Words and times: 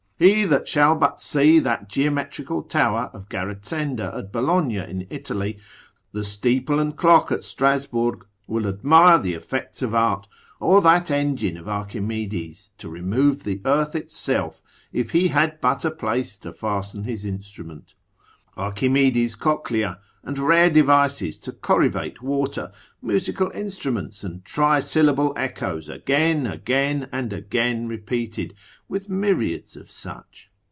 He 0.23 0.45
that 0.45 0.67
shall 0.67 0.95
but 0.95 1.19
see 1.19 1.57
that 1.57 1.89
geometrical 1.89 2.61
tower 2.61 3.09
of 3.11 3.27
Garezenda 3.27 4.15
at 4.15 4.31
Bologna 4.31 4.77
in 4.77 5.07
Italy, 5.09 5.57
the 6.11 6.23
steeple 6.23 6.77
and 6.77 6.95
clock 6.95 7.31
at 7.31 7.43
Strasburg, 7.43 8.27
will 8.45 8.67
admire 8.67 9.17
the 9.17 9.33
effects 9.33 9.81
of 9.81 9.95
art, 9.95 10.27
or 10.59 10.79
that 10.83 11.09
engine 11.09 11.57
of 11.57 11.67
Archimedes, 11.67 12.69
to 12.77 12.87
remove 12.87 13.41
the 13.45 13.61
earth 13.65 13.95
itself, 13.95 14.61
if 14.93 15.09
he 15.09 15.29
had 15.29 15.59
but 15.59 15.83
a 15.85 15.89
place 15.89 16.37
to 16.37 16.53
fasten 16.53 17.05
his 17.05 17.25
instrument: 17.25 17.95
Archimedes 18.55 19.35
Coclea, 19.35 19.97
and 20.23 20.37
rare 20.37 20.69
devices 20.69 21.35
to 21.39 21.51
corrivate 21.51 22.21
waters, 22.21 22.69
musical 23.01 23.49
instruments, 23.51 24.23
and 24.23 24.45
tri 24.45 24.79
syllable 24.79 25.33
echoes 25.35 25.89
again, 25.89 26.45
again, 26.45 27.07
and 27.11 27.33
again 27.33 27.87
repeated, 27.87 28.53
with 28.87 29.09
myriads 29.09 29.75
of 29.75 29.89
such. 29.89 30.51